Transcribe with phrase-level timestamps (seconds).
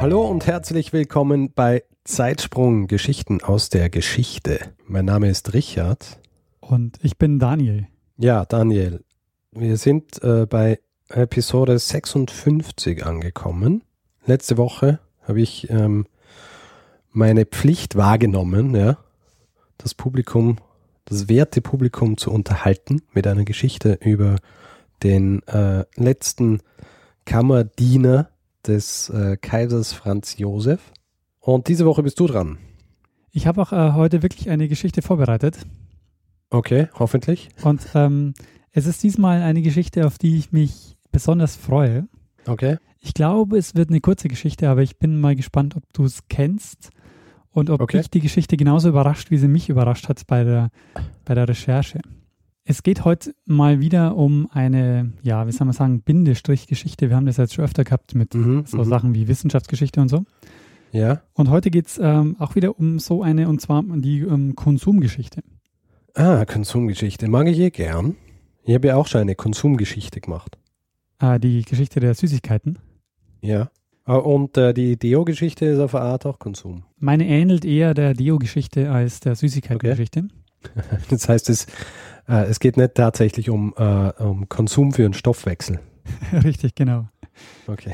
[0.00, 4.60] Hallo und herzlich willkommen bei Zeitsprung Geschichten aus der Geschichte.
[4.86, 6.20] Mein Name ist Richard.
[6.60, 7.88] Und ich bin Daniel.
[8.16, 9.02] Ja, Daniel.
[9.50, 13.82] Wir sind äh, bei Episode 56 angekommen.
[14.24, 16.06] Letzte Woche habe ich ähm,
[17.10, 18.98] meine Pflicht wahrgenommen, ja,
[19.78, 20.58] das Publikum,
[21.06, 24.36] das werte Publikum zu unterhalten mit einer Geschichte über
[25.02, 26.60] den äh, letzten
[27.24, 28.30] Kammerdiener
[28.68, 30.92] des äh, Kaisers Franz Josef.
[31.40, 32.58] Und diese Woche bist du dran.
[33.30, 35.58] Ich habe auch äh, heute wirklich eine Geschichte vorbereitet.
[36.50, 37.48] Okay, hoffentlich.
[37.62, 38.34] Und ähm,
[38.72, 42.06] es ist diesmal eine Geschichte, auf die ich mich besonders freue.
[42.46, 42.78] Okay.
[43.00, 46.20] Ich glaube, es wird eine kurze Geschichte, aber ich bin mal gespannt, ob du es
[46.28, 46.90] kennst
[47.50, 47.98] und ob Okay.
[47.98, 50.70] dich die Geschichte genauso überrascht, wie sie mich überrascht hat bei der,
[51.24, 52.00] bei der Recherche.
[52.70, 57.08] Es geht heute mal wieder um eine, ja, wie soll man sagen, Bindestrich-Geschichte.
[57.08, 58.84] Wir haben das jetzt schon öfter gehabt mit Mhm, so mhm.
[58.84, 60.26] Sachen wie Wissenschaftsgeschichte und so.
[60.92, 61.22] Ja.
[61.32, 64.54] Und heute geht es ähm, auch wieder um so eine, und zwar um die ähm,
[64.54, 65.42] Konsumgeschichte.
[66.12, 67.26] Ah, Konsumgeschichte.
[67.28, 68.16] Mag ich eh gern.
[68.64, 70.58] Ich habe ja auch schon eine Konsumgeschichte gemacht.
[71.20, 72.78] Äh, die Geschichte der Süßigkeiten.
[73.40, 73.70] Ja.
[74.04, 76.84] Ah, Und äh, die Deo-Geschichte ist auf eine Art auch Konsum.
[76.98, 80.28] Meine ähnelt eher der Deo-Geschichte als der Süßigkeiten-Geschichte.
[81.10, 81.66] Das heißt, es,
[82.28, 85.80] äh, es geht nicht tatsächlich um, äh, um Konsum für einen Stoffwechsel.
[86.44, 87.08] Richtig, genau.
[87.66, 87.92] Okay.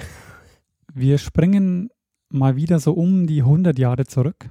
[0.93, 1.91] Wir springen
[2.29, 4.49] mal wieder so um die 100 Jahre zurück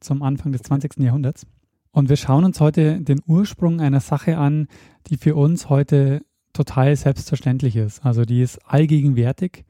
[0.00, 0.98] zum Anfang des 20.
[0.98, 1.46] Jahrhunderts.
[1.90, 4.68] Und wir schauen uns heute den Ursprung einer Sache an,
[5.08, 8.04] die für uns heute total selbstverständlich ist.
[8.04, 9.64] Also die ist allgegenwärtig.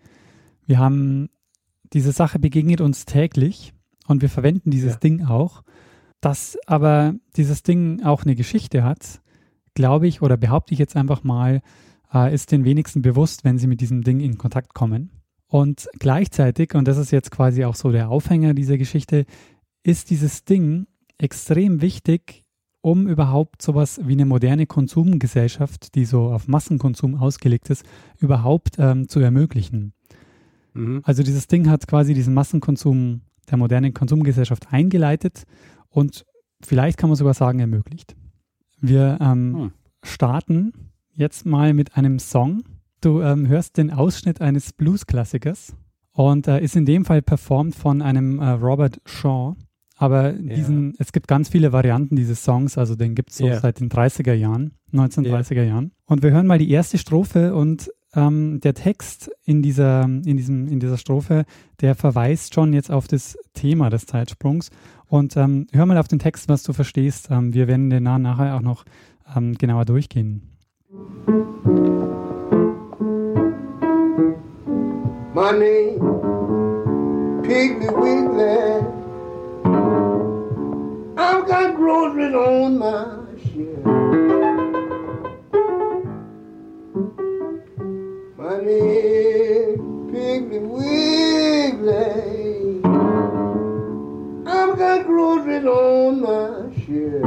[0.66, 1.28] Wir haben,
[1.92, 3.72] diese Sache begegnet uns täglich
[4.06, 4.98] und wir verwenden dieses Ja.
[4.98, 5.62] Ding auch.
[6.20, 9.20] Dass aber dieses Ding auch eine Geschichte hat,
[9.74, 11.62] glaube ich oder behaupte ich jetzt einfach mal,
[12.12, 15.10] äh, ist den wenigsten bewusst, wenn sie mit diesem Ding in Kontakt kommen.
[15.46, 19.24] Und gleichzeitig, und das ist jetzt quasi auch so der Aufhänger dieser Geschichte,
[19.82, 20.86] ist dieses Ding
[21.16, 22.44] extrem wichtig,
[22.80, 27.84] um überhaupt sowas wie eine moderne Konsumgesellschaft, die so auf Massenkonsum ausgelegt ist,
[28.18, 29.92] überhaupt ähm, zu ermöglichen.
[30.74, 31.00] Mhm.
[31.04, 35.44] Also dieses Ding hat quasi diesen Massenkonsum der modernen Konsumgesellschaft eingeleitet
[35.91, 36.25] und
[36.62, 38.15] vielleicht kann man sogar sagen ermöglicht.
[38.81, 39.72] Wir ähm, Hm.
[40.03, 40.72] starten
[41.15, 42.62] jetzt mal mit einem Song.
[43.00, 45.75] Du ähm, hörst den Ausschnitt eines Blues-Klassikers
[46.12, 49.54] und äh, ist in dem Fall performt von einem äh, Robert Shaw.
[49.97, 53.59] Aber diesen, es gibt ganz viele Varianten dieses Songs, also den gibt es so Ja.
[53.59, 55.91] seit den 30er Jahren, 1930er Jahren.
[56.06, 60.69] Und wir hören mal die erste Strophe und ähm, der Text in dieser, in, diesem,
[60.69, 61.44] in dieser Strophe,
[61.80, 64.70] der verweist schon jetzt auf das Thema des Zeitsprungs.
[65.06, 67.28] Und ähm, hör mal auf den Text, was du verstehst.
[67.30, 68.84] Ähm, wir werden den na- nachher auch noch
[69.36, 70.42] ähm, genauer durchgehen.
[75.34, 76.00] My name,
[77.42, 78.86] Piggly Wiggly.
[81.16, 83.84] I've got groceries on my shelf.
[88.56, 91.92] Name, Piggly Wiggly.
[94.47, 97.25] I've got groceries on my shelf.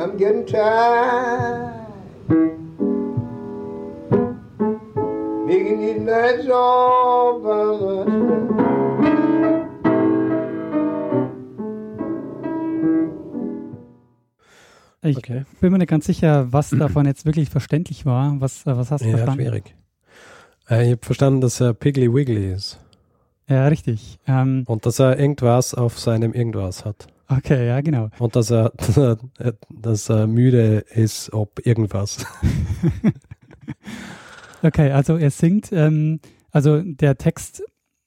[0.00, 1.72] I'm getting tired.
[5.46, 7.01] Making these nights all
[15.22, 15.44] Okay.
[15.60, 18.40] bin mir nicht ganz sicher, was davon jetzt wirklich verständlich war.
[18.40, 19.42] Was, äh, was hast du Ja, verstanden?
[19.44, 19.74] schwierig.
[20.68, 22.78] Äh, ich habe verstanden, dass er Piggly Wiggly ist.
[23.48, 24.18] Ja, richtig.
[24.26, 27.06] Ähm, Und dass er irgendwas auf seinem Irgendwas hat.
[27.28, 28.08] okay, ja, genau.
[28.18, 29.18] Und dass er, dass er,
[29.70, 32.24] dass er müde ist, ob irgendwas.
[34.64, 36.20] Okay, also er singt, ähm,
[36.52, 37.64] also der Text,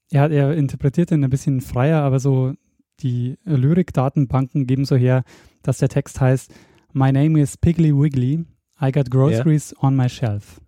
[0.09, 2.53] er, er interpretiert ihn ein bisschen freier, aber so
[3.01, 5.23] die Lyrik-Datenbanken geben so her,
[5.63, 6.53] dass der Text heißt,
[6.97, 8.45] My name is Piggly Wiggly,
[8.81, 10.61] I got groceries on my shelf.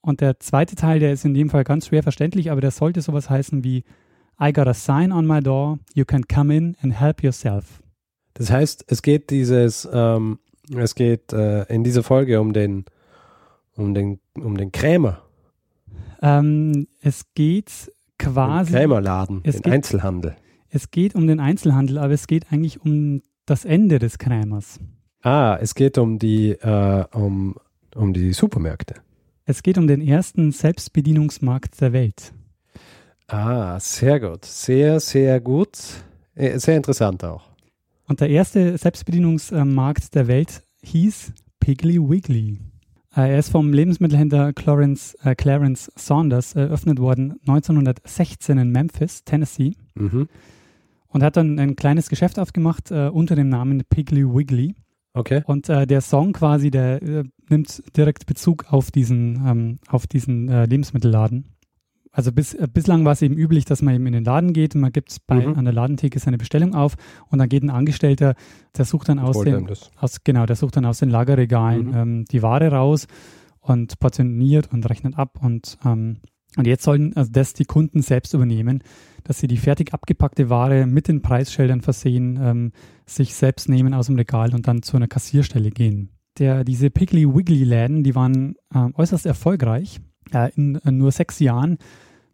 [0.00, 3.02] Und der zweite Teil, der ist in dem Fall ganz schwer verständlich, aber der sollte
[3.02, 3.84] sowas heißen wie
[4.40, 7.82] I got a sign on my door, you can come in and help yourself.
[8.32, 10.38] Das heißt, es geht dieses, ähm,
[10.74, 12.86] es geht äh, in dieser Folge um den,
[13.76, 15.22] um den, um den Krämer.
[16.22, 18.72] Ähm, es geht quasi.
[18.72, 20.36] Krämerladen, es den geht- Einzelhandel.
[20.70, 24.80] Es geht um den Einzelhandel, aber es geht eigentlich um das Ende des Krämers.
[25.24, 27.56] Ah, es geht um die, äh, um,
[27.94, 28.96] um die Supermärkte.
[29.46, 32.32] Es geht um den ersten Selbstbedienungsmarkt der Welt.
[33.26, 34.44] Ah, sehr gut.
[34.44, 35.78] Sehr, sehr gut.
[36.34, 37.44] Äh, Sehr interessant auch.
[38.06, 42.58] Und der erste Selbstbedienungsmarkt der Welt hieß Piggly Wiggly.
[43.16, 49.72] Äh, Er ist vom Lebensmittelhändler Clarence, äh, Clarence Saunders eröffnet worden 1916 in Memphis, Tennessee.
[49.94, 50.28] Mhm.
[51.08, 54.74] Und hat dann ein kleines Geschäft aufgemacht äh, unter dem Namen Piggly Wiggly.
[55.14, 55.42] Okay.
[55.46, 60.48] Und äh, der Song quasi, der äh, nimmt direkt Bezug auf diesen, ähm, auf diesen
[60.48, 61.54] äh, Lebensmittelladen.
[62.10, 64.74] Also bis, äh, bislang war es eben üblich, dass man eben in den Laden geht
[64.74, 65.54] und man gibt bei Mhm.
[65.54, 66.96] an der Ladentheke seine Bestellung auf
[67.30, 68.34] und dann geht ein Angestellter,
[68.76, 69.68] der sucht dann aus den,
[69.98, 71.94] aus, genau, der sucht dann aus den Lagerregalen Mhm.
[71.94, 73.06] ähm, die Ware raus
[73.60, 76.18] und portioniert und rechnet ab und ähm,
[76.56, 78.82] und jetzt sollen also das die Kunden selbst übernehmen,
[79.24, 82.72] dass sie die fertig abgepackte Ware mit den Preisschildern versehen, ähm,
[83.06, 86.10] sich selbst nehmen aus dem Regal und dann zu einer Kassierstelle gehen.
[86.38, 90.00] Der, diese Piggly Wiggly Läden, die waren äh, äußerst erfolgreich.
[90.32, 91.78] Äh, in, in nur sechs Jahren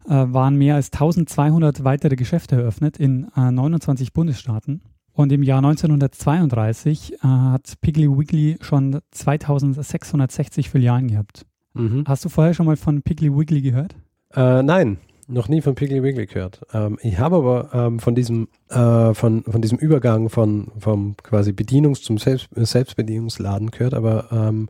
[0.05, 4.81] äh, waren mehr als 1200 weitere Geschäfte eröffnet in äh, 29 Bundesstaaten.
[5.13, 11.45] Und im Jahr 1932 äh, hat Piggly Wiggly schon 2660 Filialen gehabt.
[11.73, 12.03] Mhm.
[12.07, 13.95] Hast du vorher schon mal von Piggly Wiggly gehört?
[14.35, 14.97] Äh, nein,
[15.27, 16.61] noch nie von Piggly Wiggly gehört.
[16.73, 21.51] Ähm, ich habe aber ähm, von diesem äh, von, von diesem Übergang von vom quasi
[21.51, 24.69] Bedienungs- zum Selbst, Selbstbedienungsladen gehört, aber ähm,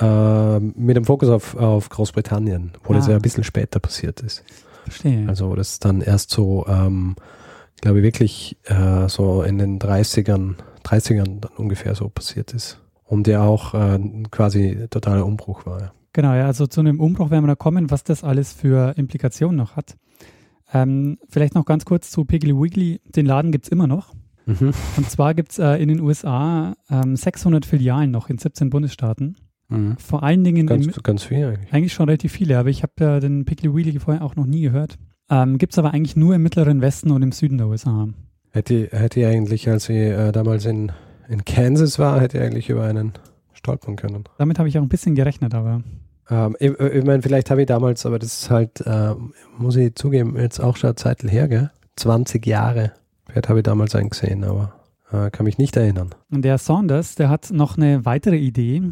[0.00, 3.10] äh, mit dem Fokus auf, auf Großbritannien, wo das Ah.
[3.10, 4.44] ja ein bisschen später passiert ist.
[4.84, 5.28] Verstehe.
[5.28, 7.16] Also wo das dann erst so, ähm,
[7.80, 10.54] glaube ich, wirklich äh, so in den 30ern,
[10.84, 12.78] 30ern dann ungefähr so passiert ist.
[13.04, 13.98] Und der auch äh,
[14.30, 15.80] quasi totaler Umbruch war.
[15.80, 15.92] Ja.
[16.12, 19.56] Genau, ja, also zu einem Umbruch werden wir da kommen, was das alles für Implikationen
[19.56, 19.96] noch hat.
[20.72, 23.00] Ähm, vielleicht noch ganz kurz zu Piggly Wiggly.
[23.04, 24.14] Den Laden gibt es immer noch.
[24.46, 24.72] Mhm.
[24.96, 29.36] Und zwar gibt es äh, in den USA ähm, 600 Filialen noch in 17 Bundesstaaten.
[29.68, 29.96] Mhm.
[29.98, 31.72] Vor allen Dingen Ganz, im, ganz viel eigentlich.
[31.72, 34.62] eigentlich schon relativ viele, aber ich habe ja den Piggly Wiggly vorher auch noch nie
[34.62, 34.98] gehört.
[35.28, 38.08] Ähm, gibt es aber eigentlich nur im mittleren Westen und im Süden der USA.
[38.50, 40.90] Hätte, hätte ich eigentlich, als ich äh, damals in,
[41.28, 43.12] in Kansas war, hätte ich eigentlich über einen
[43.52, 44.24] stolpern können.
[44.38, 45.82] Damit habe ich auch ein bisschen gerechnet, aber
[46.30, 49.94] Ähm, ich ich meine, vielleicht habe ich damals, aber das ist halt, ähm, muss ich
[49.94, 51.70] zugeben, jetzt auch schon eine Zeit her, gell?
[51.96, 52.92] 20 Jahre.
[53.28, 54.72] Vielleicht habe ich damals einen gesehen, aber
[55.12, 56.10] äh, kann mich nicht erinnern.
[56.30, 58.82] Und der Saunders, der hat noch eine weitere Idee,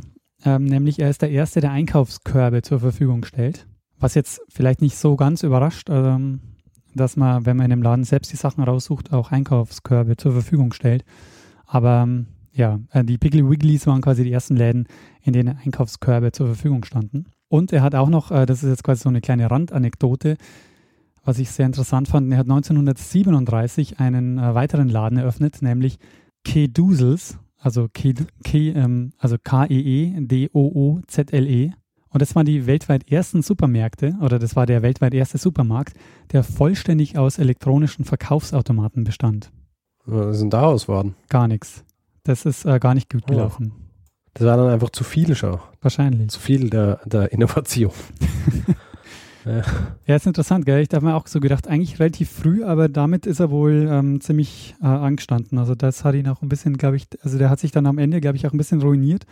[0.44, 3.66] ähm, nämlich er ist der Erste, der Einkaufskörbe zur Verfügung stellt.
[3.98, 6.40] Was jetzt vielleicht nicht so ganz überrascht, ähm,
[6.94, 10.72] dass man, wenn man in dem Laden selbst die Sachen raussucht, auch Einkaufskörbe zur Verfügung
[10.72, 11.04] stellt.
[11.66, 12.26] Aber ähm,
[12.58, 14.86] ja, äh, die Piggly Wigglies waren quasi die ersten Läden,
[15.22, 17.26] in denen Einkaufskörbe zur Verfügung standen.
[17.48, 20.36] Und er hat auch noch, äh, das ist jetzt quasi so eine kleine Randanekdote,
[21.24, 25.98] was ich sehr interessant fand, er hat 1937 einen äh, weiteren Laden eröffnet, nämlich
[26.42, 28.14] Keduzels, also K,
[28.44, 30.12] K, ähm, also K-E-E-D-O-O-Z-L-E.
[32.10, 35.92] Und das waren die weltweit ersten Supermärkte, oder das war der weltweit erste Supermarkt,
[36.32, 39.50] der vollständig aus elektronischen Verkaufsautomaten bestand.
[40.06, 41.14] Was ist denn daraus worden?
[41.28, 41.84] Gar nichts.
[42.28, 43.32] Das ist äh, gar nicht gut Oh.
[43.32, 43.72] gelaufen.
[44.34, 45.58] Das war dann einfach zu viel schon.
[45.80, 46.28] Wahrscheinlich.
[46.28, 47.92] Zu viel der, der Innovation.
[50.06, 50.82] Ja, ist interessant, gell?
[50.82, 54.20] Ich habe mir auch so gedacht, eigentlich relativ früh, aber damit ist er wohl ähm,
[54.20, 55.56] ziemlich äh, angestanden.
[55.58, 57.96] Also das hat ihn auch ein bisschen, glaube ich, also der hat sich dann am
[57.96, 59.24] Ende, glaube ich, auch ein bisschen ruiniert.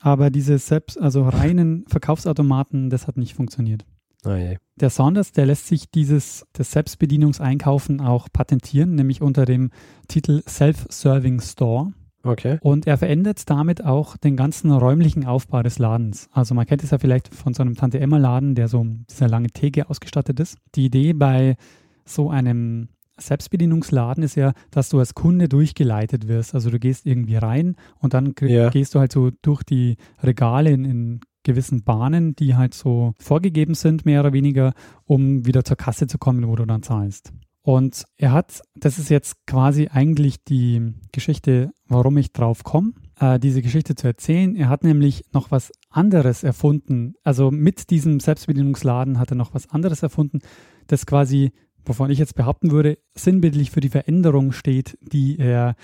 [0.00, 3.84] Aber diese selbst, also reinen Verkaufsautomaten, das hat nicht funktioniert.
[4.24, 4.56] Ah, je.
[4.74, 9.70] Der Saunders, der lässt sich dieses das Selbstbedienungseinkaufen auch patentieren, nämlich unter dem
[10.08, 11.92] Titel Self-Serving Store.
[12.22, 12.58] Okay.
[12.60, 16.28] Und er verändert damit auch den ganzen räumlichen Aufbau des Ladens.
[16.32, 19.48] Also man kennt es ja vielleicht von so einem Tante-Emma-Laden, der so mit dieser lange
[19.48, 20.58] Theke ausgestattet ist.
[20.74, 21.56] Die Idee bei
[22.04, 26.54] so einem Selbstbedienungsladen ist ja, dass du als Kunde durchgeleitet wirst.
[26.54, 28.68] Also du gehst irgendwie rein und dann Ja.
[28.70, 33.74] gehst du halt so durch die Regale in, in gewissen Bahnen, die halt so vorgegeben
[33.74, 34.72] sind, mehr oder weniger,
[35.04, 37.32] um wieder zur Kasse zu kommen, wo du dann zahlst.
[37.70, 43.38] Und er hat, das ist jetzt quasi eigentlich die Geschichte, warum ich drauf komme, äh,
[43.38, 44.56] diese Geschichte zu erzählen.
[44.56, 47.14] Er hat nämlich noch was anderes erfunden.
[47.22, 50.40] Also mit diesem Selbstbedienungsladen hat er noch was anderes erfunden,
[50.88, 51.52] das quasi,
[51.84, 55.76] wovon ich jetzt behaupten würde, sinnbildlich für die Veränderung steht, die er,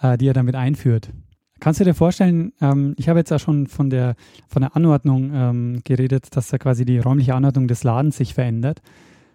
[0.00, 1.10] äh, die er damit einführt.
[1.58, 4.14] Kannst du dir vorstellen, ähm, ich habe jetzt auch schon von der,
[4.46, 8.80] von der Anordnung ähm, geredet, dass da quasi die räumliche Anordnung des Ladens sich verändert.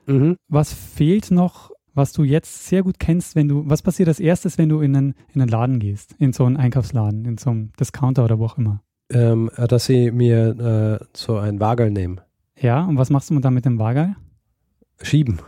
[0.05, 0.37] Mhm.
[0.47, 4.57] Was fehlt noch, was du jetzt sehr gut kennst, wenn du, was passiert als erstes,
[4.57, 7.73] wenn du in einen, in einen Laden gehst, in so einen Einkaufsladen, in so einen
[7.79, 8.81] Discounter oder wo auch immer?
[9.11, 12.17] Ähm, dass ich mir äh, so ein Wagel nehme.
[12.59, 14.15] Ja, und was machst du dann mit dem Waagei?
[15.01, 15.39] Schieben.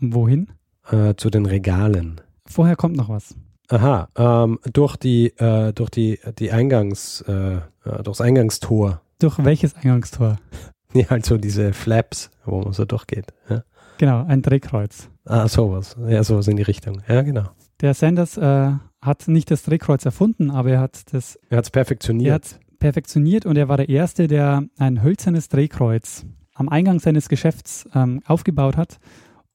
[0.00, 0.48] Und wohin?
[0.90, 2.20] Äh, zu den Regalen.
[2.46, 3.34] Vorher kommt noch was.
[3.68, 9.00] Aha, ähm, durch die, äh, durch die, die Eingangs, äh, äh, durchs Eingangstor.
[9.18, 10.38] Durch welches Eingangstor?
[10.92, 13.26] Ja, also diese Flaps, wo man so durchgeht.
[13.50, 13.64] Ja.
[13.98, 15.10] Genau, ein Drehkreuz.
[15.26, 15.96] Ah, sowas.
[16.08, 17.02] Ja, sowas in die Richtung.
[17.08, 17.44] Ja, genau.
[17.80, 21.70] Der Sanders äh, hat nicht das Drehkreuz erfunden, aber er hat das Er hat es
[21.70, 22.28] perfektioniert.
[22.28, 27.28] Er hat perfektioniert und er war der Erste, der ein hölzernes Drehkreuz am Eingang seines
[27.28, 28.98] Geschäfts ähm, aufgebaut hat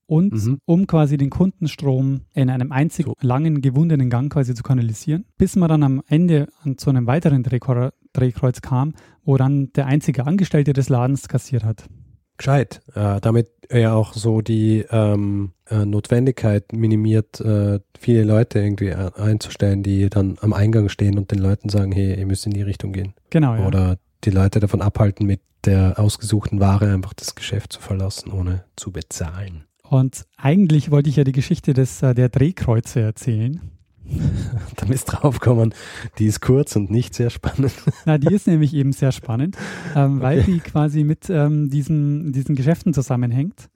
[0.05, 0.59] und Mhm.
[0.65, 3.13] um quasi den Kundenstrom in einem einzig So.
[3.21, 6.47] langen gewundenen Gang quasi zu kanalisieren, bis man dann am Ende
[6.77, 11.85] zu einem weiteren Drehkreuz kam, wo dann der einzige Angestellte des Ladens kassiert hat.
[12.41, 12.81] Gescheit.
[12.95, 19.83] Äh, damit er auch so die ähm, äh, Notwendigkeit minimiert, äh, viele Leute irgendwie einzustellen,
[19.83, 22.93] die dann am Eingang stehen und den Leuten sagen, hey, ihr müsst in die Richtung
[22.93, 23.13] gehen.
[23.29, 23.67] Genau, ja.
[23.67, 28.63] Oder die Leute davon abhalten, mit der ausgesuchten Ware einfach das Geschäft zu verlassen, ohne
[28.75, 29.65] zu bezahlen.
[29.87, 33.61] Und eigentlich wollte ich ja die Geschichte des, äh, der Drehkreuze erzählen.
[34.75, 35.73] Da bist draufgekommen,
[36.17, 37.73] die ist kurz und nicht sehr spannend.
[38.05, 39.57] Na, die ist nämlich eben sehr spannend,
[39.95, 43.69] ähm, weil die quasi mit ähm, diesen, diesen Geschäften zusammenhängt.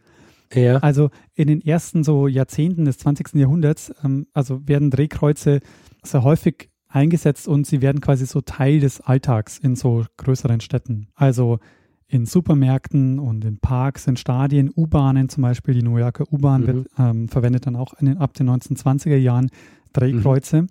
[0.53, 0.77] Ja.
[0.77, 3.35] Also in den ersten so Jahrzehnten des 20.
[3.35, 5.59] Jahrhunderts, ähm, also werden Drehkreuze
[6.03, 11.07] sehr häufig eingesetzt und sie werden quasi so Teil des Alltags in so größeren Städten.
[11.15, 11.59] Also
[12.07, 15.73] in Supermärkten und in Parks, in Stadien, U-Bahnen zum Beispiel.
[15.73, 16.67] Die New Yorker U-Bahn Mhm.
[16.67, 19.49] wird ähm, verwendet dann auch in den, ab den 1920er Jahren
[19.95, 20.67] Drehkreuze.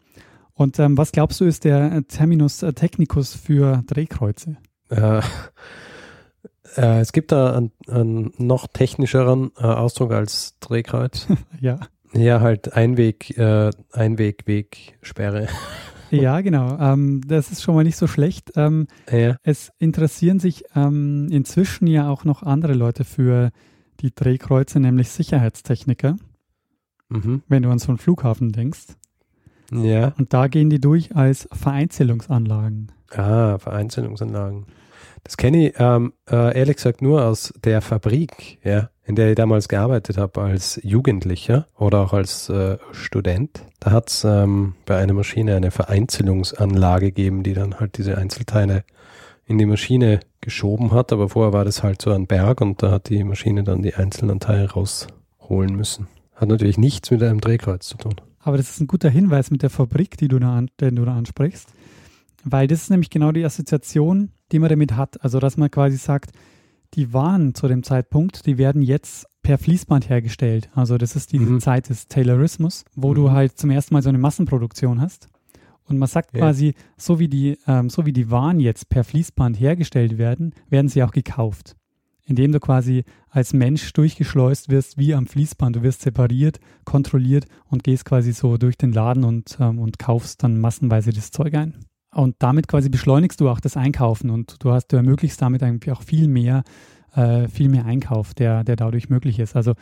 [0.54, 4.56] Und ähm, was glaubst du ist der äh, Terminus äh, technicus für Drehkreuze?
[4.90, 5.20] Äh,
[6.76, 11.26] äh, es gibt da einen, einen noch technischeren äh, Ausdruck als Drehkreuz.
[11.60, 11.78] Ja.
[12.12, 15.48] ja, halt Einweg, äh, Einweg, Weg, Sperre.
[16.10, 16.78] Ja, genau.
[16.78, 18.52] Ähm, das ist schon mal nicht so schlecht.
[18.54, 19.36] Ähm, Ja.
[19.42, 23.50] es interessieren sich ähm, inzwischen ja auch noch andere Leute für
[24.00, 26.16] die Drehkreuze, nämlich Sicherheitstechniker,
[27.08, 27.42] Mhm.
[27.48, 28.94] wenn du an so einen Flughafen denkst.
[29.72, 30.12] Ja.
[30.18, 32.92] Und da gehen die durch als Vereinzelungsanlagen.
[33.10, 34.66] Ah, Vereinzelungsanlagen.
[35.24, 39.36] Das kenne ich ähm, äh, ehrlich gesagt nur aus der Fabrik, ja, in der ich
[39.36, 43.62] damals gearbeitet habe als Jugendlicher oder auch als äh, Student.
[43.80, 48.84] Da hat es ähm, bei einer Maschine eine Vereinzelungsanlage gegeben, die dann halt diese Einzelteile
[49.46, 51.10] in die Maschine geschoben hat.
[51.10, 53.94] Aber vorher war das halt so ein Berg und da hat die Maschine dann die
[53.94, 56.06] einzelnen Teile rausholen müssen.
[56.34, 58.14] Hat natürlich nichts mit einem Drehkreuz zu tun.
[58.46, 61.04] Aber das ist ein guter Hinweis mit der Fabrik, die du da an, den du
[61.04, 61.72] da ansprichst,
[62.44, 65.22] weil das ist nämlich genau die Assoziation, die man damit hat.
[65.24, 66.32] Also, dass man quasi sagt,
[66.92, 70.68] die Waren zu dem Zeitpunkt, die werden jetzt per Fließband hergestellt.
[70.74, 71.60] Also, das ist diese Mhm.
[71.60, 73.32] Zeit des Taylorismus, wo du Mhm.
[73.32, 75.28] halt zum ersten Mal so eine Massenproduktion hast.
[75.86, 76.40] Und man sagt Ja.
[76.40, 80.88] quasi, so wie, die, ähm, so wie die Waren jetzt per Fließband hergestellt werden, werden
[80.88, 81.76] sie auch gekauft.
[82.26, 85.76] Indem du quasi als Mensch durchgeschleust wirst wie am Fließband.
[85.76, 90.42] Du wirst separiert, kontrolliert und gehst quasi so durch den Laden und, ähm, und kaufst
[90.42, 91.74] dann massenweise das Zeug ein.
[92.12, 95.92] Und damit quasi beschleunigst du auch das Einkaufen und du hast, du ermöglichst damit eigentlich
[95.92, 96.62] auch viel mehr,
[97.14, 99.56] äh, viel mehr Einkauf, der, der dadurch möglich ist.
[99.56, 99.74] Also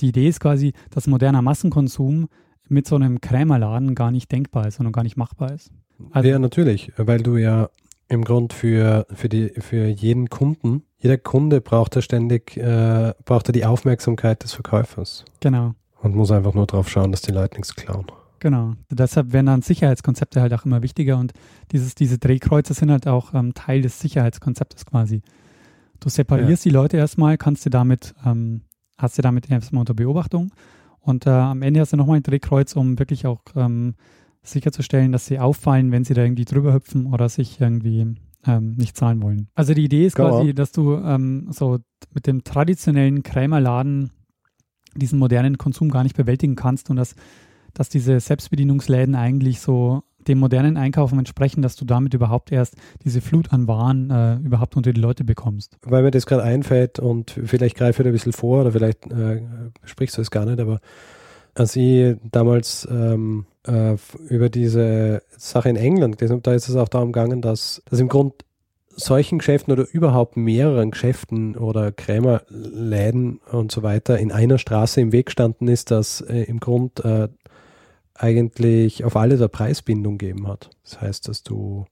[0.00, 2.28] die Idee ist quasi, dass moderner Massenkonsum
[2.68, 5.72] mit so einem Krämerladen gar nicht denkbar ist, sondern gar nicht machbar ist.
[6.12, 7.68] Also- ja, natürlich, weil du ja
[8.12, 13.48] im Grund für, für, die, für jeden Kunden, jeder Kunde braucht er ständig, äh, braucht
[13.48, 15.74] er die Aufmerksamkeit des Verkäufers Genau.
[16.00, 18.06] und muss einfach nur drauf schauen, dass die Leute nichts klauen.
[18.38, 18.74] Genau.
[18.90, 21.32] Deshalb werden dann Sicherheitskonzepte halt auch immer wichtiger und
[21.70, 25.22] dieses, diese Drehkreuze sind halt auch ähm, Teil des Sicherheitskonzeptes quasi.
[26.00, 28.62] Du separierst die Leute erstmal, kannst du damit, ähm,
[28.98, 30.50] hast du damit erstmal unter Beobachtung
[31.00, 33.94] und äh, am Ende hast du nochmal ein Drehkreuz, um wirklich auch ähm,
[34.42, 38.14] sicherzustellen, dass sie auffallen, wenn sie da irgendwie drüber hüpfen oder sich irgendwie
[38.46, 39.48] ähm, nicht zahlen wollen.
[39.54, 40.30] Also die Idee ist Genau.
[40.30, 41.78] quasi, dass du ähm, so
[42.12, 44.10] mit dem traditionellen Krämerladen
[44.96, 47.14] diesen modernen Konsum gar nicht bewältigen kannst und dass
[47.74, 53.20] dass diese Selbstbedienungsläden eigentlich so dem modernen Einkaufen entsprechen, dass du damit überhaupt erst diese
[53.22, 55.78] Flut an Waren äh, überhaupt unter die Leute bekommst.
[55.82, 59.10] Weil mir das gerade einfällt und vielleicht greife ich da ein bisschen vor oder vielleicht
[59.10, 59.42] äh,
[59.84, 60.80] sprichst du es gar nicht, aber
[61.54, 63.96] als ich damals ähm, äh,
[64.28, 68.00] über diese Sache in England gelesen habe, da ist es auch darum gegangen, dass, dass
[68.00, 68.44] im Grund
[68.94, 75.12] solchen Geschäften oder überhaupt mehreren Geschäften oder Krämerläden und so weiter in einer Straße im
[75.12, 77.28] Weg standen ist, dass äh, im Grund äh,
[78.14, 80.70] eigentlich auf alle der Preisbindung gegeben hat.
[80.84, 81.86] Das heißt, dass du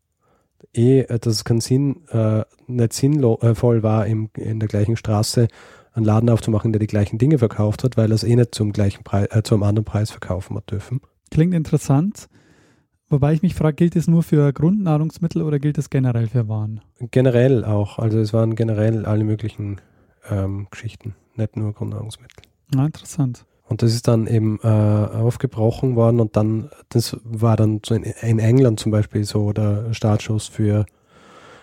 [0.74, 5.48] eh, äh, dass es keinen Sinn, äh, nicht sinnvoll war, im, in der gleichen Straße
[5.92, 8.72] einen Laden aufzumachen, der die gleichen Dinge verkauft hat, weil er es eh nicht zum
[8.72, 11.00] gleichen Preis, äh, zu einem anderen Preis verkaufen hat dürfen.
[11.30, 12.28] Klingt interessant.
[13.08, 16.80] Wobei ich mich frage, gilt es nur für Grundnahrungsmittel oder gilt es generell für Waren?
[17.10, 19.80] Generell auch, also es waren generell alle möglichen
[20.28, 22.44] ähm, Geschichten, nicht nur Grundnahrungsmittel.
[22.72, 23.44] Ja, interessant.
[23.64, 28.02] Und das ist dann eben äh, aufgebrochen worden und dann, das war dann so in,
[28.02, 30.86] in England zum Beispiel so der Startschuss für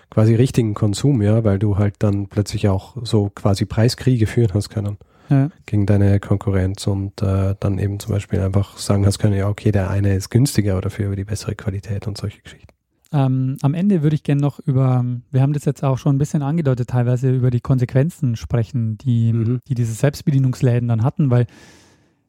[0.09, 4.69] quasi richtigen Konsum, ja, weil du halt dann plötzlich auch so quasi Preiskriege führen hast
[4.69, 4.97] können
[5.29, 5.49] Ja.
[5.65, 9.71] gegen deine Konkurrenz und äh, dann eben zum Beispiel einfach sagen hast können, ja, okay,
[9.71, 12.73] der eine ist günstiger oder dafür über die bessere Qualität und solche Geschichten.
[13.13, 16.19] Ähm, am Ende würde ich gerne noch über, wir haben das jetzt auch schon ein
[16.19, 19.59] bisschen angedeutet, teilweise über die Konsequenzen sprechen, die, Mhm.
[19.67, 21.45] die diese Selbstbedienungsläden dann hatten, weil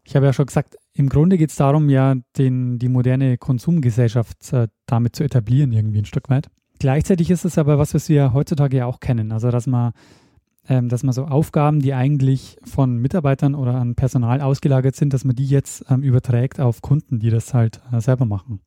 [0.05, 4.53] ich habe ja schon gesagt, im Grunde geht es darum, ja, den, die moderne Konsumgesellschaft
[4.53, 6.49] äh, damit zu etablieren, irgendwie ein Stück weit.
[6.79, 9.93] Gleichzeitig ist es aber was, was wir heutzutage ja auch kennen, also dass man,
[10.69, 15.25] ähm, dass man so Aufgaben, die eigentlich von Mitarbeitern oder an Personal ausgelagert sind, dass
[15.25, 18.61] man die jetzt ähm, überträgt auf Kunden, die das halt äh, selber machen.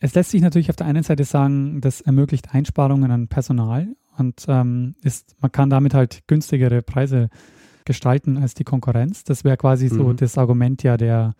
[0.00, 4.44] Es lässt sich natürlich auf der einen Seite sagen, das ermöglicht Einsparungen an Personal und
[4.48, 7.30] ähm, ist, man kann damit halt günstigere Preise
[7.86, 9.24] gestalten als die Konkurrenz.
[9.24, 10.16] Das wäre quasi so Mhm.
[10.16, 11.34] das Argument ja der,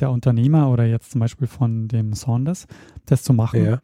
[0.00, 2.66] der Unternehmer oder jetzt zum Beispiel von dem Saunders,
[3.06, 3.64] das zu machen.
[3.64, 3.80] Ja.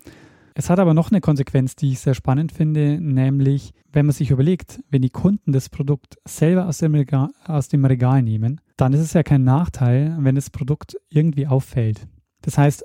[0.60, 4.30] Es hat aber noch eine Konsequenz, die ich sehr spannend finde, nämlich wenn man sich
[4.30, 8.92] überlegt, wenn die Kunden das Produkt selber aus dem, Regal, aus dem Regal nehmen, dann
[8.92, 12.06] ist es ja kein Nachteil, wenn das Produkt irgendwie auffällt.
[12.42, 12.84] Das heißt,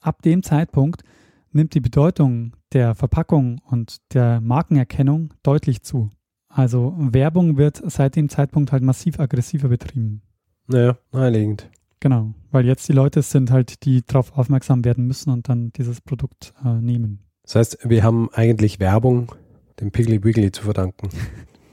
[0.00, 1.02] ab dem Zeitpunkt
[1.50, 6.08] nimmt die Bedeutung der Verpackung und der Markenerkennung deutlich zu.
[6.48, 10.22] Also Werbung wird seit dem Zeitpunkt halt massiv aggressiver betrieben.
[10.66, 11.68] Naja, naheliegend.
[12.02, 16.00] Genau, weil jetzt die Leute sind halt, die darauf aufmerksam werden müssen und dann dieses
[16.00, 17.20] Produkt äh, nehmen.
[17.44, 19.30] Das heißt, wir haben eigentlich Werbung
[19.78, 21.10] dem Piggly Wiggly zu verdanken.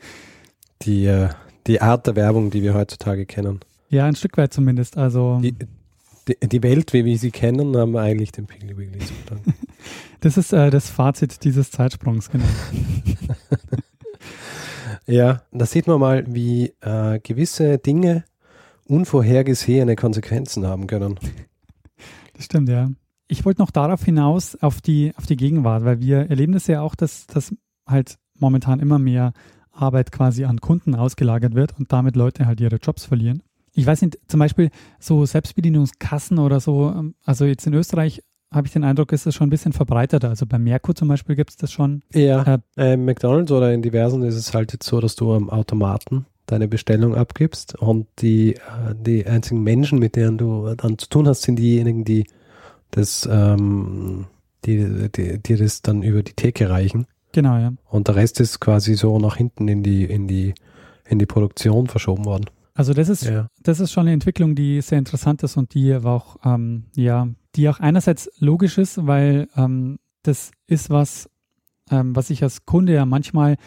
[0.83, 1.29] die, äh,
[1.65, 3.62] die Art der Werbung, die wir heutzutage kennen.
[3.89, 5.00] Ja, ein Stück weit zumindest.
[5.00, 5.55] Also Die,
[6.27, 9.55] die, die Welt, wie wir sie kennen, haben wir eigentlich dem Piggly Wiggly zu verdanken.
[10.19, 12.45] das ist äh, das Fazit dieses Zeitsprungs, genau.
[15.07, 18.25] ja, da sieht man mal, wie äh, gewisse Dinge
[18.89, 21.19] unvorhergesehene Konsequenzen haben können.
[22.34, 22.90] Das stimmt, ja.
[23.27, 26.81] Ich wollte noch darauf hinaus, auf die, auf die Gegenwart, weil wir erleben das ja
[26.81, 27.53] auch, dass, dass
[27.85, 29.33] halt momentan immer mehr
[29.74, 33.44] Arbeit quasi an Kunden ausgelagert wird und damit Leute halt ihre Jobs verlieren.
[33.74, 38.68] Ich weiß nicht, zum Beispiel so Selbstbedienungskassen oder so, ähm, also jetzt in Österreich habe
[38.68, 40.29] ich den Eindruck, ist das schon ein bisschen verbreiteter.
[40.29, 42.03] Also bei Merkur zum Beispiel gibt es das schon.
[42.14, 46.25] Ja, äh, McDonalds oder in diversen ist es halt jetzt so, dass du am Automaten
[46.51, 51.27] deine Bestellung abgibst und die, äh, die einzigen Menschen, mit denen du dann zu tun
[51.27, 52.25] hast, sind diejenigen, die
[52.92, 54.25] das, ähm,
[54.66, 57.05] die, die, die das dann über die Theke reichen.
[57.31, 57.74] Genau, ja.
[57.90, 60.53] Und der Rest ist quasi so nach hinten in die, in die,
[61.07, 62.46] in die Produktion verschoben worden.
[62.74, 63.48] Also das ist, Ja.
[63.62, 67.27] das ist schon eine Entwicklung, die sehr interessant ist und die aber auch, ähm, ja,
[67.55, 71.29] die auch einerseits logisch ist, weil ähm, das ist was,
[71.92, 73.57] ähm, was ich als Kunde ja manchmal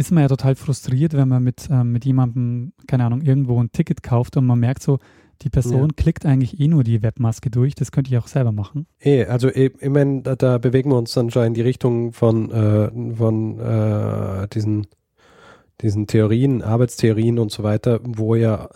[0.00, 3.70] ist man ja total frustriert, wenn man mit, ähm, mit jemandem, keine Ahnung, irgendwo ein
[3.70, 4.98] Ticket kauft und man merkt so,
[5.42, 8.86] die Person klickt eigentlich eh nur die Webmaske durch, das könnte ich auch selber machen.
[8.98, 12.12] Eh, also eh, ich meine, da, da bewegen wir uns dann schon in die Richtung
[12.12, 14.86] von, äh, von äh, diesen,
[15.80, 18.68] diesen Theorien, Arbeitstheorien und so weiter, wo ja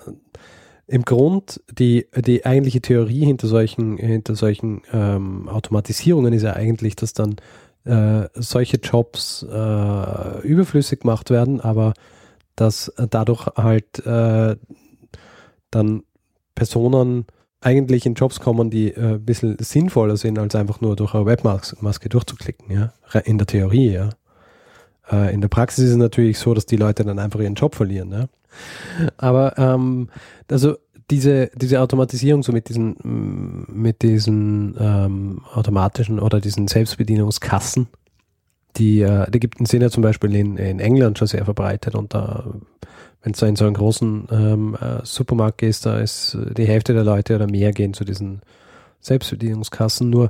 [0.87, 6.97] im Grund die, die eigentliche Theorie hinter solchen, hinter solchen ähm, Automatisierungen ist ja eigentlich,
[6.97, 7.37] dass dann
[7.85, 11.95] äh, solche Jobs äh, überflüssig gemacht werden, aber
[12.57, 14.57] dass dadurch halt äh,
[15.71, 16.03] dann
[16.55, 17.27] Personen
[17.61, 21.27] eigentlich in Jobs kommen, die äh, ein bisschen sinnvoller sind, als einfach nur durch eine
[21.27, 22.93] Webmaske durchzuklicken, ja.
[23.25, 24.11] In der Theorie, ja.
[25.11, 27.75] Äh, in der Praxis ist es natürlich so, dass die Leute dann einfach ihren Job
[27.75, 28.27] verlieren, ja.
[29.17, 30.09] Aber ähm,
[30.51, 30.77] also
[31.11, 37.89] diese, diese Automatisierung so mit diesen, mit diesen ähm, automatischen oder diesen Selbstbedienungskassen,
[38.77, 42.15] die, äh, die gibt, sind ja zum Beispiel in, in England schon sehr verbreitet und
[42.15, 42.45] da
[43.25, 47.05] wenn du in so einen großen ähm, äh, Supermarkt gehst, da ist die Hälfte der
[47.05, 48.43] Leute oder mehr gehen zu diesen
[49.01, 50.11] Selbstbedienungskassen.
[50.11, 50.29] Nur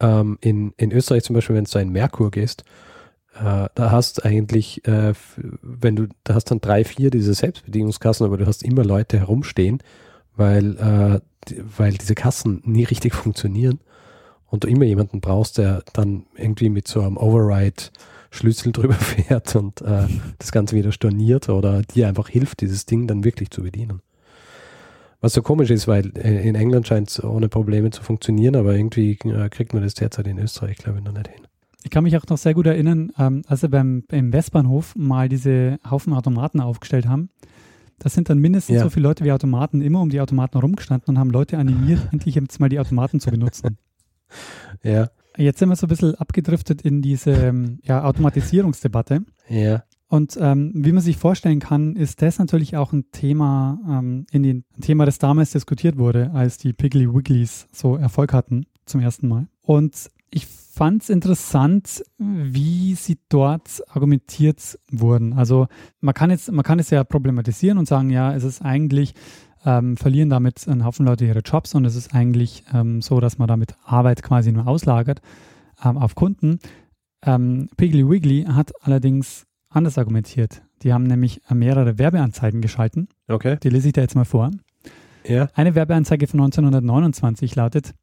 [0.00, 2.64] ähm, in, in Österreich zum Beispiel, wenn du in Merkur gehst,
[3.34, 5.14] äh, da hast eigentlich, äh,
[5.62, 9.78] wenn du, da hast dann drei, vier diese Selbstbedienungskassen, aber du hast immer Leute herumstehen,
[10.36, 13.80] weil, äh, die, weil diese Kassen nie richtig funktionieren
[14.46, 17.82] und du immer jemanden brauchst, der dann irgendwie mit so einem Override
[18.30, 20.06] Schlüssel drüber fährt und äh,
[20.38, 24.00] das Ganze wieder storniert oder dir einfach hilft, dieses Ding dann wirklich zu bedienen.
[25.20, 28.74] Was so komisch ist, weil äh, in England scheint es ohne Probleme zu funktionieren, aber
[28.76, 31.46] irgendwie äh, kriegt man das derzeit in Österreich, glaube ich, noch nicht hin.
[31.82, 35.28] Ich kann mich auch noch sehr gut erinnern, ähm, als sie beim, beim Westbahnhof mal
[35.28, 37.30] diese Haufen Automaten aufgestellt haben.
[37.98, 38.82] Da sind dann mindestens Ja.
[38.82, 42.34] so viele Leute wie Automaten immer um die Automaten rumgestanden und haben Leute animiert, endlich
[42.34, 43.78] jetzt mal die Automaten zu benutzen.
[44.82, 49.20] Ja, Jetzt sind wir so ein bisschen abgedriftet in diese ähm, ja, Automatisierungsdebatte.
[49.48, 54.26] ja, Und ähm, wie man sich vorstellen kann, ist das natürlich auch ein Thema, ähm,
[54.32, 58.64] in den, ein Thema, das damals diskutiert wurde, als die Piggly Wigglies so Erfolg hatten
[58.86, 59.46] zum ersten Mal.
[59.62, 59.94] Und
[60.30, 65.32] ich fand es interessant, wie sie dort argumentiert wurden.
[65.32, 65.68] Also
[66.00, 69.14] man kann jetzt, man kann es ja problematisieren und sagen, ja, es ist eigentlich,
[69.64, 73.38] ähm, verlieren damit ein Haufen Leute ihre Jobs und es ist eigentlich ähm, so, dass
[73.38, 75.20] man damit Arbeit quasi nur auslagert
[75.82, 76.58] ähm, auf Kunden.
[77.24, 80.62] Ähm, Piggly Wiggly hat allerdings anders argumentiert.
[80.82, 83.08] Die haben nämlich mehrere Werbeanzeigen geschalten.
[83.28, 83.56] Okay.
[83.62, 84.50] Die lese ich da jetzt mal vor.
[85.26, 85.48] Ja.
[85.54, 87.94] Eine Werbeanzeige von 1929 lautet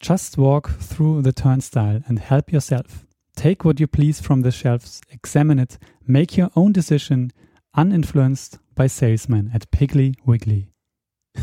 [0.00, 3.06] Just walk through the turnstile and help yourself.
[3.34, 7.32] Take what you please from the shelves, examine it, make your own decision,
[7.76, 10.68] uninfluenced by salesmen at Piggly Wiggly.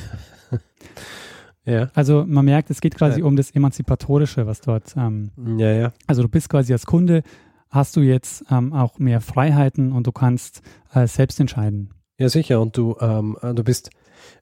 [1.66, 1.90] ja.
[1.94, 3.26] Also man merkt, es geht quasi ja.
[3.26, 4.96] um das Emanzipatorische, was dort.
[4.96, 5.94] Ähm, ja, ja.
[6.08, 7.24] Also du bist quasi als Kunde,
[7.70, 10.62] hast du jetzt ähm, auch mehr Freiheiten und du kannst
[10.94, 11.90] äh, selbst entscheiden.
[12.18, 12.62] Ja, sicher.
[12.62, 13.90] Und du, ähm, du bist,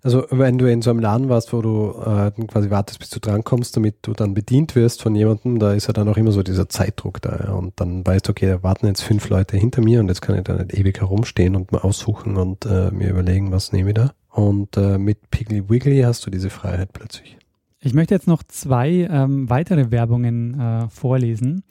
[0.04, 3.20] also wenn du in so einem Laden warst, wo du äh, quasi wartest, bis du
[3.20, 6.44] drankommst, damit du dann bedient wirst von jemandem, da ist ja dann auch immer so
[6.44, 7.46] dieser Zeitdruck da.
[7.46, 7.54] Ja.
[7.54, 10.36] Und dann weißt du, okay, da warten jetzt fünf Leute hinter mir und jetzt kann
[10.36, 13.96] ich da nicht ewig herumstehen und mal aussuchen und äh, mir überlegen, was nehme ich
[13.96, 14.14] da.
[14.30, 17.38] Und äh, mit Piggly Wiggly hast du diese Freiheit plötzlich.
[17.80, 21.64] Ich möchte jetzt noch zwei ähm, weitere Werbungen äh, vorlesen.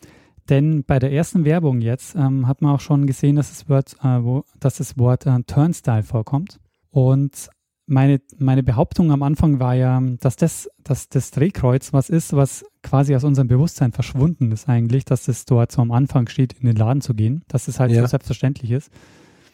[0.48, 3.94] Denn bei der ersten Werbung jetzt ähm, hat man auch schon gesehen, dass das Wort,
[4.02, 6.58] äh, wo, dass das Wort äh, Turnstyle vorkommt.
[6.90, 7.48] Und
[7.90, 12.64] meine, meine Behauptung am Anfang war ja, dass das, dass das Drehkreuz was ist, was
[12.82, 16.66] quasi aus unserem Bewusstsein verschwunden ist eigentlich, dass das dort so am Anfang steht, in
[16.66, 18.00] den Laden zu gehen, dass das halt ja.
[18.00, 18.90] so selbstverständlich ist.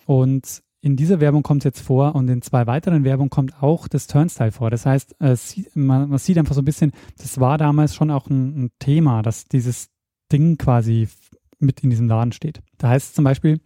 [0.04, 3.88] Und in dieser Werbung kommt es jetzt vor und in zwei weiteren Werbungen kommt auch
[3.88, 4.70] das Turnstyle vor.
[4.70, 5.36] Das heißt, äh,
[5.74, 9.22] man, man, sieht einfach so ein bisschen, das war damals schon auch ein, ein Thema,
[9.22, 9.88] dass dieses
[10.30, 11.08] Ding quasi
[11.58, 12.60] mit in diesem Laden steht.
[12.78, 13.60] Da heißt es zum Beispiel,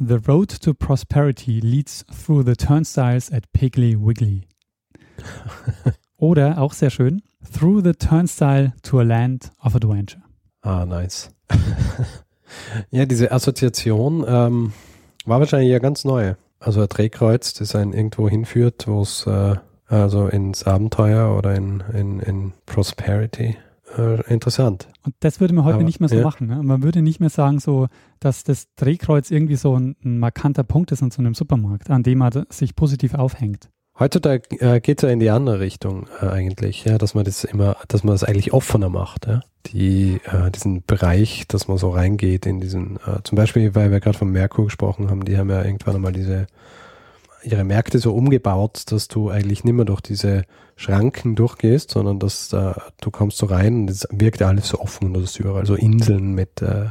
[0.00, 4.46] The road to prosperity leads through the turnstiles at Piggly Wiggly.
[6.16, 10.22] Oder auch sehr schön, Through the turnstile to a land of adventure.
[10.62, 11.30] Ah, nice.
[12.90, 14.72] ja, diese Assoziation ähm,
[15.24, 16.34] war wahrscheinlich ja ganz neu.
[16.60, 19.56] Also ein Drehkreuz, das einen irgendwo hinführt, wo es äh,
[19.86, 23.56] also ins Abenteuer oder in, in, in Prosperity
[23.98, 24.88] äh, interessant.
[25.04, 26.22] Und das würde man heute Aber, nicht mehr so ja.
[26.22, 26.46] machen.
[26.46, 26.62] Ne?
[26.62, 27.88] Man würde nicht mehr sagen, so,
[28.20, 32.02] dass das Drehkreuz irgendwie so ein, ein markanter Punkt ist in so einem Supermarkt, an
[32.02, 33.68] dem man sich positiv aufhängt.
[33.98, 37.42] Heutzutage äh, geht es ja in die andere Richtung äh, eigentlich, ja, dass man das
[37.42, 39.40] immer, dass man das eigentlich offener macht, ja.
[39.66, 44.00] Die, äh, diesen Bereich, dass man so reingeht in diesen, äh, zum Beispiel, weil wir
[44.00, 46.46] gerade von Merkur gesprochen haben, die haben ja irgendwann einmal diese
[47.42, 50.42] ihre Märkte so umgebaut, dass du eigentlich nicht mehr durch diese
[50.76, 55.08] Schranken durchgehst, sondern dass äh, du kommst so rein und es wirkt alles so offen
[55.08, 56.86] und du hast überall so Inseln mit, äh,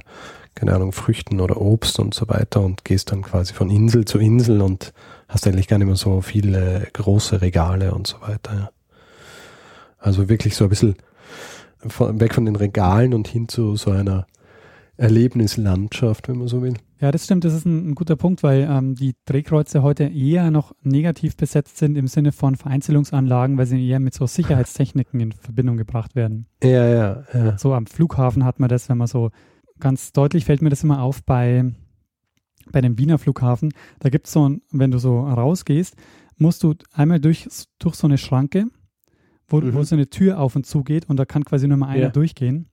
[0.56, 4.20] keine Ahnung, Früchten oder Obst und so weiter und gehst dann quasi von Insel zu
[4.20, 4.94] Insel und
[5.28, 8.54] hast eigentlich gar nicht mehr so viele große Regale und so weiter.
[8.54, 8.70] Ja.
[10.00, 10.96] Also wirklich so ein bisschen
[11.80, 14.26] von, weg von den Regalen und hin zu so einer
[14.98, 16.74] Erlebnislandschaft, wenn man so will.
[17.00, 20.50] Ja, das stimmt, das ist ein, ein guter Punkt, weil ähm, die Drehkreuze heute eher
[20.50, 25.32] noch negativ besetzt sind im Sinne von Vereinzelungsanlagen, weil sie eher mit so Sicherheitstechniken in
[25.32, 26.48] Verbindung gebracht werden.
[26.64, 27.58] Ja, ja, ja.
[27.58, 29.30] So am Flughafen hat man das, wenn man so
[29.80, 31.72] ganz deutlich fällt mir das immer auf bei,
[32.72, 33.74] bei dem Wiener Flughafen.
[34.00, 35.96] Da gibt es so ein, wenn du so rausgehst,
[36.38, 38.66] musst du einmal durch, durch so eine Schranke,
[39.48, 39.74] wo, mhm.
[39.74, 42.04] wo so eine Tür auf und zu geht und da kann quasi nur mal einer
[42.04, 42.10] ja.
[42.10, 42.70] durchgehen.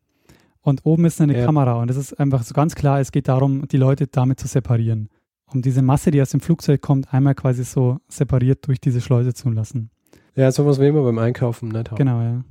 [0.65, 1.45] Und oben ist eine ja.
[1.45, 4.49] Kamera und es ist einfach so ganz klar, es geht darum, die Leute damit zu
[4.49, 5.11] separieren.
[5.53, 9.35] Um diese Masse, die aus dem Flugzeug kommt, einmal quasi so separiert durch diese Schleuse
[9.35, 9.91] zu lassen.
[10.35, 11.99] Ja, sowas wie immer beim Einkaufen nicht haben.
[11.99, 12.45] Genau, ja.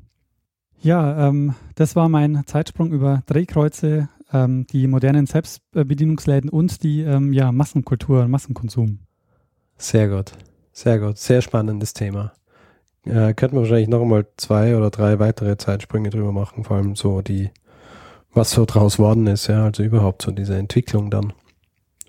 [0.80, 7.34] Ja, ähm, das war mein Zeitsprung über Drehkreuze, ähm, die modernen Selbstbedienungsläden und die ähm,
[7.34, 9.00] ja, Massenkultur und Massenkonsum.
[9.78, 10.34] Sehr gut,
[10.72, 12.34] sehr gut, sehr spannendes Thema.
[13.06, 16.96] Äh, könnten wir wahrscheinlich noch einmal zwei oder drei weitere Zeitsprünge drüber machen, vor allem
[16.96, 17.50] so die
[18.34, 21.34] was so draus worden ist, ja, also überhaupt so diese Entwicklung dann.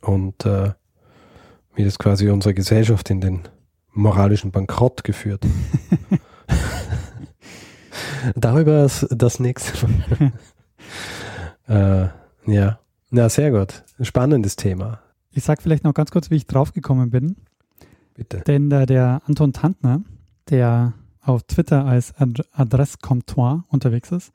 [0.01, 0.73] Und äh,
[1.75, 3.41] wie das quasi unsere Gesellschaft in den
[3.93, 5.45] moralischen Bankrott geführt.
[8.37, 10.33] Darüber ist das nächste Mal.
[12.47, 12.79] äh, ja,
[13.11, 13.85] na sehr gut.
[14.01, 15.01] Spannendes Thema.
[15.33, 17.37] Ich sag vielleicht noch ganz kurz, wie ich draufgekommen bin.
[18.15, 18.43] Bitte.
[18.47, 20.01] Denn äh, der Anton Tantner,
[20.49, 24.33] der auf Twitter als Ad Adresscomptoir unterwegs ist,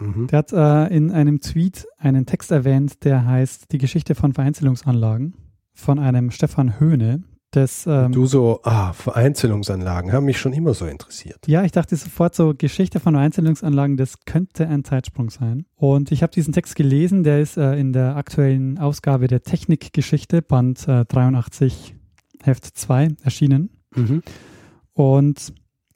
[0.00, 0.26] Mhm.
[0.28, 5.34] Der hat äh, in einem Tweet einen Text erwähnt, der heißt Die Geschichte von Vereinzelungsanlagen
[5.74, 10.86] von einem Stefan Höhne, Das, ähm, Du so, ah, Vereinzelungsanlagen haben mich schon immer so
[10.86, 11.46] interessiert.
[11.46, 15.64] ja, ich dachte sofort so, Geschichte von Einzelungsanlagen, das könnte ein Zeitsprung sein.
[15.76, 20.42] Und ich habe diesen Text gelesen, der ist äh, in der aktuellen Ausgabe der Technikgeschichte,
[20.42, 21.94] Band äh, 83,
[22.42, 23.70] Heft 2, erschienen.
[23.94, 24.22] Mhm.
[24.92, 25.54] Und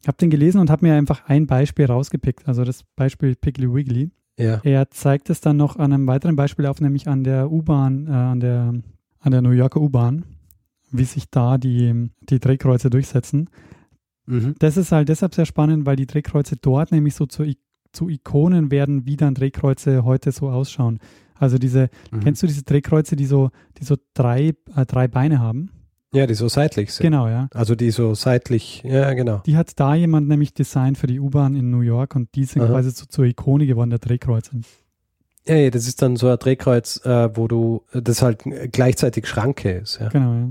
[0.09, 4.11] habe den gelesen und habe mir einfach ein Beispiel rausgepickt, also das Beispiel Piggly Wiggly.
[4.39, 4.61] Ja.
[4.65, 8.11] Er zeigt es dann noch an einem weiteren Beispiel auf, nämlich an der U-Bahn, äh,
[8.11, 8.75] an, der,
[9.21, 10.25] an der New Yorker U-Bahn,
[10.91, 13.51] wie sich da die, die Drehkreuze durchsetzen.
[14.27, 14.55] Mhm.
[14.59, 17.45] Das ist halt deshalb sehr spannend, weil die Drehkreuze dort nämlich so zu,
[17.93, 20.99] zu Ikonen werden, wie dann Drehkreuze heute so ausschauen.
[21.35, 22.21] Also diese, Mhm.
[22.21, 25.71] kennst du diese Drehkreuze, die so, die so drei, äh, drei Beine haben?
[26.15, 27.05] Ja, die so seitlich sind.
[27.05, 27.49] Genau, ja.
[27.55, 29.39] Also die so seitlich, ja, genau.
[29.47, 32.61] Die hat da jemand nämlich designt für die U-Bahn in New York und die sind
[32.63, 32.71] Aha.
[32.71, 34.61] quasi so zur Ikone geworden, der Drehkreuze.
[35.47, 39.71] Ja, ja, das ist dann so ein Drehkreuz, äh, wo du, das halt gleichzeitig Schranke
[39.73, 40.01] ist.
[40.01, 40.11] Ja?
[40.11, 40.51] Genau, ja.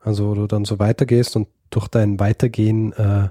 [0.00, 3.28] Also wo du dann so weitergehst und durch dein Weitergehen äh,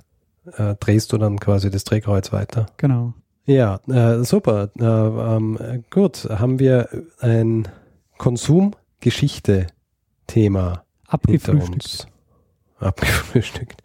[0.57, 2.67] äh, drehst du dann quasi das Drehkreuz weiter.
[2.77, 3.13] Genau.
[3.45, 4.69] Ja, äh, super.
[4.79, 6.87] Äh, ähm, äh, gut, haben wir
[7.19, 7.67] ein
[8.17, 12.07] Konsumgeschichte-Thema Abgefrühstückt.
[12.79, 13.81] abgefrühstückt.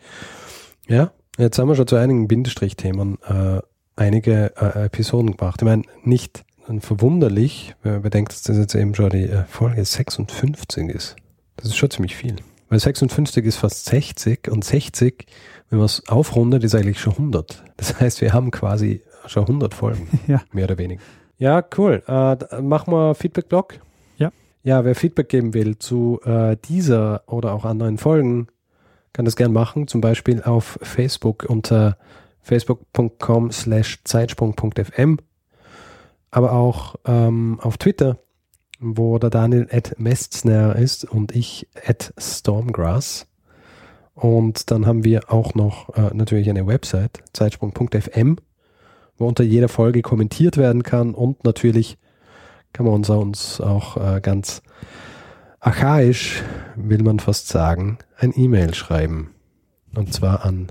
[0.88, 3.60] Ja, jetzt haben wir schon zu einigen Bindestrichthemen äh,
[3.96, 5.60] einige äh, Episoden gemacht.
[5.60, 6.44] Ich meine, nicht
[6.80, 11.16] verwunderlich, wenn man bedenkt, dass das jetzt eben schon die äh, Folge 56 ist.
[11.56, 12.36] Das ist schon ziemlich viel.
[12.68, 15.26] Weil 56 ist fast 60 und 60,
[15.70, 17.64] wenn man es aufrundet, ist eigentlich schon 100.
[17.76, 20.42] Das heißt, wir haben quasi schon 100 Folgen, Ja.
[20.52, 21.00] mehr oder weniger.
[21.38, 22.02] Ja, cool.
[22.06, 23.78] Äh, machen wir Feedback-Blog?
[24.62, 24.84] Ja.
[24.84, 28.48] Wer Feedback geben will zu äh, dieser oder auch anderen Folgen,
[29.12, 29.88] kann das gern machen.
[29.88, 31.96] Zum Beispiel auf Facebook unter
[32.42, 35.18] facebook.com slash zeitsprung.fm.
[36.30, 38.18] Aber auch ähm, auf Twitter,
[38.80, 43.26] wo der Daniel at Mestner ist und ich at Stormgrass.
[44.14, 48.36] Und dann haben wir auch noch äh, natürlich eine Website, zeitsprung.fm,
[49.16, 51.98] wo unter jeder Folge kommentiert werden kann und natürlich
[52.72, 54.62] kann man uns, uns auch äh, ganz
[55.60, 56.42] archaisch,
[56.76, 59.34] will man fast sagen, ein E-Mail schreiben.
[59.94, 60.68] Und zwar an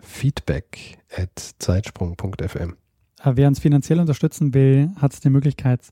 [0.00, 2.76] feedback at zeitsprung.fm.
[3.22, 5.88] Äh, Wer uns finanziell unterstützen will, hat die Möglichkeit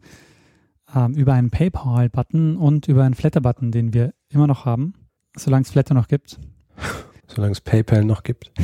[0.95, 4.95] ähm, über einen PayPal-Button und über einen Flatter-Button, den wir immer noch haben,
[5.37, 6.39] solange es Flatter noch gibt.
[7.31, 8.53] Solange es PayPal noch gibt.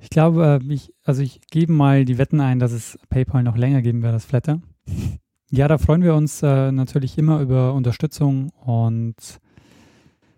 [0.00, 3.56] Ich glaube, äh, ich, also ich gebe mal die Wetten ein, dass es PayPal noch
[3.56, 4.60] länger geben wird als Flatter.
[5.50, 9.16] Ja, da freuen wir uns äh, natürlich immer über Unterstützung und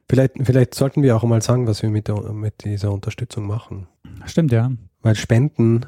[0.08, 3.88] Vielleicht, vielleicht sollten wir auch mal sagen, was wir mit, der, mit dieser Unterstützung machen.
[4.26, 4.70] stimmt ja.
[5.02, 5.86] Weil Spenden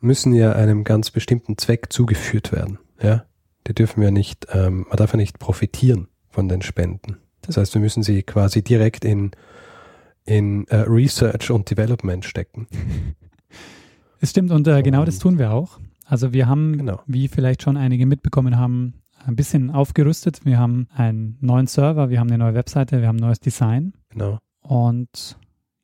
[0.00, 2.78] müssen ja einem ganz bestimmten Zweck zugeführt werden.
[3.02, 3.24] Ja?
[3.66, 7.16] Die dürfen ja nicht, ähm, man darf ja nicht profitieren von den Spenden.
[7.42, 9.32] Das heißt, wir müssen sie quasi direkt in,
[10.24, 12.66] in äh, Research und Development stecken.
[14.20, 15.78] Es stimmt und äh, genau das tun wir auch.
[16.10, 17.00] Also wir haben, Genau.
[17.06, 18.94] wie vielleicht schon einige mitbekommen haben,
[19.26, 20.44] ein bisschen aufgerüstet.
[20.46, 23.92] Wir haben einen neuen Server, wir haben eine neue Webseite, wir haben ein neues Design
[24.10, 24.38] Genau.
[24.62, 25.36] und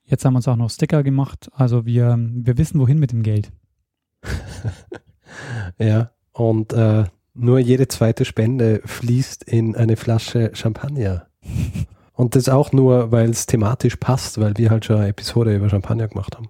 [0.05, 1.51] jetzt haben wir uns auch noch Sticker gemacht.
[1.53, 3.53] Also wir, wir wissen, wohin mit dem Geld.
[5.79, 6.11] Ja.
[6.33, 11.27] Und äh, nur jede zweite Spende fließt in eine Flasche Champagner.
[12.13, 15.69] Und das auch nur, weil es thematisch passt, weil wir halt schon eine Episode über
[15.69, 16.49] Champagner gemacht haben.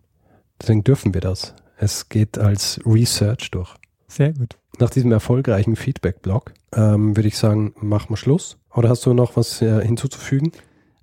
[0.60, 1.54] Deswegen dürfen wir das.
[1.76, 3.74] Es geht als Research durch.
[4.08, 4.56] Sehr gut.
[4.78, 8.58] Nach diesem erfolgreichen Feedback-Blog ähm, würde ich sagen, machen wir Schluss.
[8.72, 10.52] Oder hast du noch was äh, hinzuzufügen?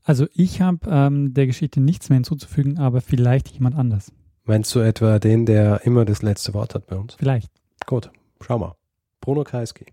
[0.03, 4.11] Also ich habe ähm, der Geschichte nichts mehr hinzuzufügen, aber vielleicht jemand anders.
[4.45, 7.15] Meinst du etwa den, der immer das letzte Wort hat bei uns?
[7.15, 7.51] Vielleicht.
[7.85, 8.75] Gut, schau mal.
[9.21, 9.85] Bruno Kreisky.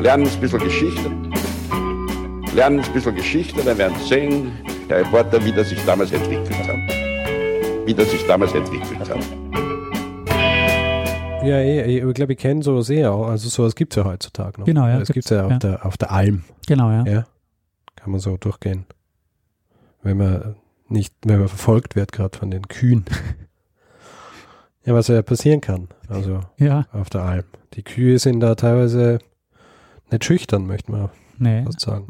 [0.00, 1.10] Lernen ein bisschen Geschichte.
[2.54, 4.52] Lernen ein bisschen Geschichte, dann werden Sie sehen,
[4.88, 6.91] der Reporter, wie das sich damals entwickelt hat.
[7.84, 9.08] Wie das sich damals entwickelt hat.
[11.44, 13.26] Ja, eh, eh, ich glaube, ich kenne sowas eh auch.
[13.26, 14.66] Also sowas gibt es ja heutzutage noch.
[14.66, 15.58] Genau, ja, Das gibt es ja, auf, ja.
[15.58, 16.44] Der, auf der Alm.
[16.68, 17.04] Genau, ja.
[17.04, 17.26] Ja.
[17.96, 18.86] Kann man so durchgehen.
[20.02, 20.54] Wenn man
[20.88, 23.04] nicht, wenn man verfolgt wird, gerade von den Kühen.
[24.84, 25.88] ja, was ja passieren kann.
[26.08, 27.44] Also Ja, auf der Alm.
[27.74, 29.18] Die Kühe sind da teilweise
[30.12, 31.64] nicht schüchtern, möchte man nee.
[31.64, 32.06] fast sagen.